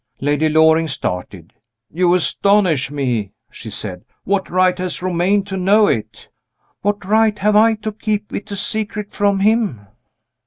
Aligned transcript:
Lady 0.19 0.49
Loring 0.49 0.87
started. 0.87 1.53
"You 1.91 2.15
astonish 2.15 2.89
me," 2.89 3.33
she 3.51 3.69
said. 3.69 4.03
"What 4.23 4.49
right 4.49 4.75
has 4.79 5.03
Romayne 5.03 5.43
to 5.43 5.57
know 5.57 5.85
it?" 5.85 6.27
"What 6.81 7.05
right 7.05 7.37
have 7.37 7.55
I 7.55 7.75
to 7.75 7.91
keep 7.91 8.33
it 8.33 8.49
a 8.49 8.55
secret 8.55 9.11
from 9.11 9.41
him?" 9.41 9.81